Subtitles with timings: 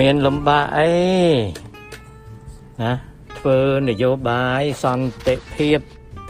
[0.00, 0.92] មានលំបាកអី
[2.82, 2.92] ណា
[3.38, 5.78] ធ្វើនយោបាយសន្តិភាព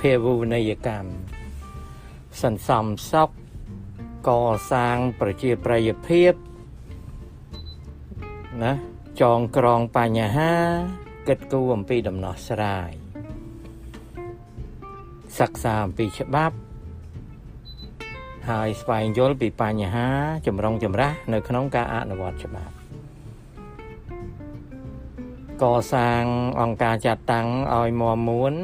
[0.01, 1.11] ភាវូនីយកម្ម
[2.43, 3.31] សន្សំសុខ
[4.29, 4.31] ក
[4.73, 6.33] សាងប្រជាប្រិយភាព
[8.63, 8.73] ណា
[9.21, 10.53] ចងក្រងបញ្ហា
[11.29, 12.91] គិតគូរអំពីដំណោះស្រាយ
[15.39, 16.57] សិក្សាអំពីច្បាប់
[18.51, 20.09] ហើយស្វែងយល់ពីបញ្ហា
[20.47, 22.84] ចម្រុងចម្រាស់នៅក្នុងការអនុវត្តច្បាប់
[25.63, 26.23] កសាង
[26.61, 28.55] អង្គការចាត់តាំងឲ្យមមមួន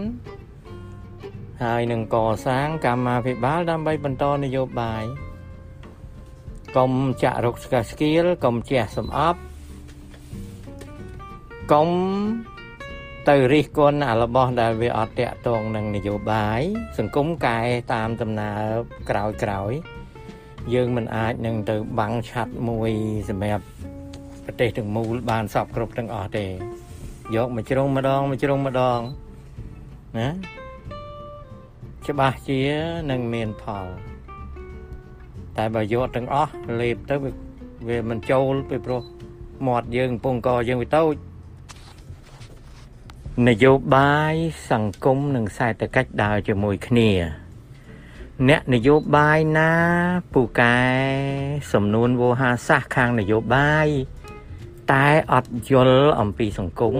[1.64, 2.16] ហើយនឹងក
[2.46, 5.04] សាងកម្មាភិបាលដើម្បីបន្តនយោបាយ
[6.76, 9.40] កុំចាក់រុកស្កាស្គៀលកុំជះសំអប់
[11.72, 11.88] កុំ
[13.28, 16.60] ទៅរិះគន់អារបស់ដែលវាអត់តាក់ទងនឹងនយោបាយ
[16.98, 17.58] សង្គមកែ
[17.94, 18.62] តាមដំណើរ
[19.10, 19.72] ក្រោយក្រោយ
[20.74, 22.92] យើងមិនអាចនឹងទៅបាំងឆាត់មួយ
[23.28, 23.64] សម្រាប់
[24.50, 26.46] ប្រទេសទាំងមូលបានសពគ្រប់ទាំងអស់ទេ
[27.34, 29.00] យកមួយជ្រុងម្ដងមួយជ្រុងម្ដង
[30.18, 30.28] ណា
[32.06, 32.60] ច្បាស់ជា
[33.10, 33.86] នឹងមានផល
[35.56, 37.14] តែបើយកទាំងអស់លេបទៅ
[37.88, 39.02] វាមិនចូលពីព្រោះ
[39.66, 41.14] មាត់យើងកំពុងកយើងវាតូច
[43.48, 44.34] នយោបាយ
[44.70, 47.10] សង្គមនិងសេដ្ឋកិច្ចដើរជាមួយគ្នា
[48.48, 49.72] អ្នកនយោបាយណា
[50.32, 50.78] ពូកែ
[51.72, 53.88] សំនួនវោហាសាសខាងនយោបាយ
[54.90, 56.96] តែអត់យល់អំពីសង្គម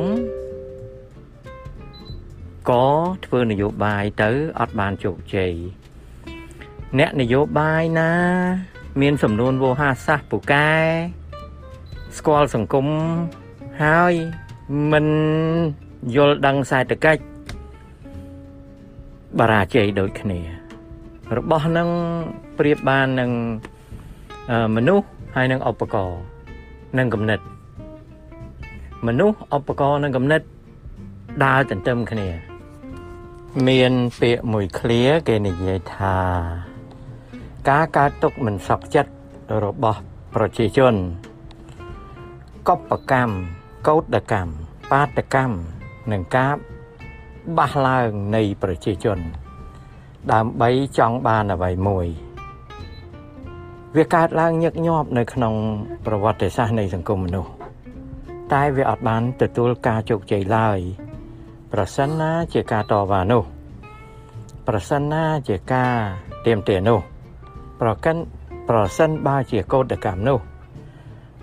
[2.68, 2.86] ក៏
[3.24, 5.52] ធ្វើនយោបាយទៅអត់បានជោគជ័យ
[6.98, 8.12] អ្នកនយោបាយណា
[9.00, 10.70] មានសំនួនវោហាសាសពូកែ
[12.16, 12.86] ស្គាល់សង្គម
[13.82, 14.14] ហើយ
[14.92, 15.06] មិន
[16.16, 17.22] យល់ដឹងសេដ្ឋកិច្ច
[19.38, 20.40] បរាជ័យដូចគ្នា
[21.36, 21.88] របស់នឹង
[22.58, 23.30] ប្រៀបបាននឹង
[24.76, 26.20] មនុស្សហើយនឹងឧបករណ៍
[26.98, 27.40] និងគំនិត
[29.06, 30.42] មនុស្សឧបករណ៍និងគំនិត
[31.44, 32.28] ដើរទន្ទឹមគ្នា
[33.68, 36.16] មានពាក្យមួយឃ្លាគេនិយាយថា
[37.68, 39.12] ការកើតទុកមិនសក់ចិត្ត
[39.64, 40.00] របស់
[40.34, 40.94] ប្រជាជន
[42.68, 43.32] កបកម្ម
[43.88, 44.52] កោតកម្ម
[44.90, 45.54] បាតកម្ម
[46.12, 46.54] និងការ
[47.58, 49.18] បះឡើងនៃប្រជាជន
[50.32, 52.06] ដើម្បីចង់បានអ្វីមួយ
[53.96, 55.54] វាកើតឡើងញឹកញាប់នៅក្នុង
[56.06, 57.50] ប្រវត្តិសាស្ត្រនៃសង្គមមនុស្ស
[58.52, 60.78] តែវាអត់បានទទួលការជោគជ័យឡើយ
[61.72, 63.44] ប្រសិនណាជាការតវ៉ានោះ
[64.68, 65.96] ប្រសិនណាជាការ
[66.46, 67.00] ទៀមទានោះ
[67.80, 68.16] ប្រកិន
[68.68, 70.38] ប្រសិនបើជាកោតកម្មនោះ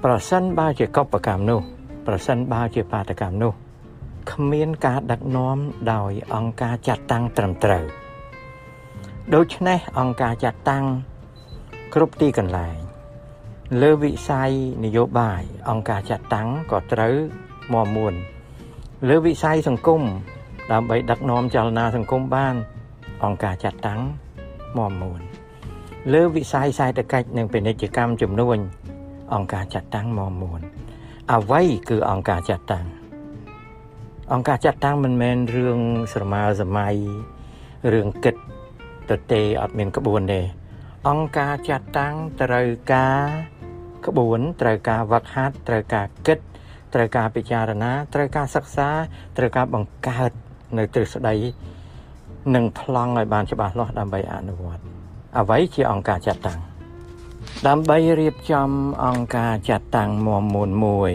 [0.04, 1.60] ប្រសិនបើជាកុបកម្មនោះ
[2.06, 3.54] ប្រសិនបើជាបាតកម្មនោះ
[4.32, 5.58] គ្មានការដឹកនាំ
[5.94, 7.86] ដោយអង្គការចាត់តាំងត្រឹមត្រូវ
[9.36, 10.86] ដូច្នេះអង្គការចាត់តាំង
[11.94, 12.87] គ្រប់ទីកន្លែង
[13.82, 14.52] លើវិស័យ
[14.84, 17.16] នយោបាយអង្គការចាត់តាំងក៏ត្រូវ
[17.74, 18.14] មមួន
[19.10, 20.02] លើវិស័យសង្គម
[20.72, 22.56] ដើម្បីដឹកនាំចលនាសង្គមបាន
[23.26, 24.02] អង្គការចាត់តាំង
[24.78, 25.20] មមួន
[26.14, 28.58] លើវិស័យសេដ្ឋកិច្ចនិងពាណិជ្ជកម្មជំនួញ
[29.34, 30.62] អង្គការចាត់តាំងមមួន
[31.34, 32.86] អ្វីគឺអង្គការចាត់តាំង
[34.34, 35.80] អង្គការចាត់តាំងមិនមែនរឿង
[36.14, 36.96] ស្រមើសម័យ
[37.94, 38.36] រឿងគិត
[39.10, 40.42] ទៅទេអត់មានក្បួនទេ
[41.08, 43.57] អង្គការចាត់តាំងត្រូវការ
[44.08, 46.40] ក្បួនត្រូវការវឹកហាត់ត្រូវការគិត
[46.94, 48.90] ត្រូវការពិចារណាត្រូវការសិក្សា
[49.38, 50.32] ត្រូវការបង្កើត
[50.78, 51.36] នៅទ្រឹស្ដី
[52.56, 54.84] និងប្លង់ឲ្យបានច្បាស់លាស់ដើម្បីអនុវត្ត
[55.40, 56.60] អ្វីជាអង្គការចាត់តាំង
[57.68, 58.70] ដើម្បីរៀបចំ
[59.06, 61.14] អង្គការចាត់តាំងមមូនមួយ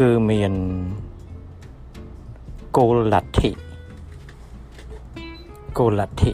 [0.00, 0.52] គឺមាន
[2.76, 3.50] គោលលទ្ធិ
[5.78, 6.32] គោលលទ្ធិ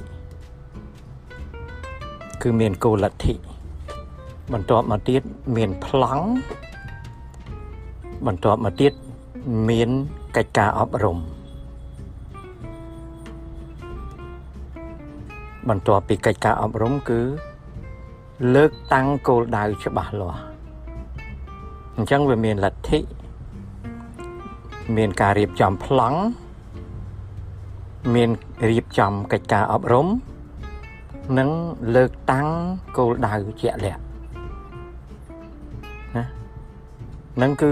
[2.42, 3.47] គឺមានគោលលទ្ធិ
[4.54, 5.22] បន្ទាប់មកទៀត
[5.56, 6.25] មានប្លង់
[8.26, 8.92] បន្ទាប់មកទៀត
[9.69, 9.91] មាន
[10.36, 11.19] កិច្ចការអប់រំ
[15.68, 17.21] បន្ទាប់ពីកិច្ចការអប់រំគឺ
[18.54, 20.41] លើកតាំងគោលដៅច្បាស់លាស់
[21.97, 22.98] អញ្ចឹងវាមានលទ្ធិ
[24.97, 26.18] មានការរៀបចំប្លង់
[28.15, 28.30] មាន
[28.71, 30.06] រៀបចំកិច្ចការអប់រំ
[31.39, 31.48] និង
[31.95, 32.47] លើកតាំង
[32.97, 34.03] គោលដៅជាក់លាក់
[36.16, 36.25] ណា
[37.43, 37.71] នឹងគឺ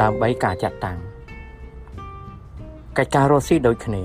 [0.00, 0.98] ដើម្បីការចាត់តាំង
[2.98, 4.02] កិច្ចការរស់ស៊ីដូចគ្នា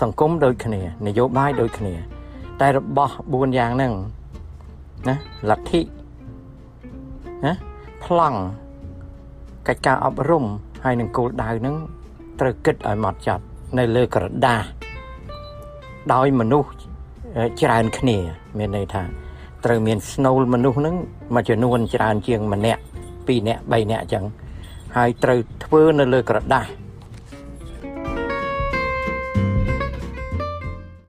[0.00, 1.94] សង្គមដូចគ្នា នយោបាយដូចគ្នា
[2.60, 3.92] តែរបស់4យ៉ាងហ្នឹង
[5.08, 5.14] ណា
[5.50, 5.80] លទ្ធិ
[7.44, 7.52] ណា
[8.04, 8.38] ប្លង់
[9.68, 10.44] កិច្ចការអប់រំ
[10.84, 11.76] ហើយនឹងគោលដៅហ្នឹង
[12.40, 13.44] ត្រូវគិតឲ្យម៉ត់ចត់
[13.78, 14.64] នៅលើក្រដាស
[16.12, 16.70] ដោយមនុស្ស
[17.60, 18.16] ច្រើនគ្នា
[18.58, 19.02] មានន័យថា
[19.64, 20.94] ត្រូវមានស្នូលមនុស្សហ្នឹង
[21.34, 22.80] មួយចំនួនច្រើនជាងម្នាក់
[23.18, 24.24] 2នាក់3នាក់អញ្ចឹង
[24.96, 26.68] ហើយត្រូវធ្វើនៅលើក្រដាស់